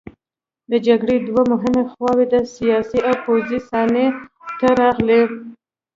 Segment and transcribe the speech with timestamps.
[0.71, 4.07] د جګړې دوه مهمې خواوې د سیاسي او پوځي صحنې
[4.59, 5.21] ته راغلې.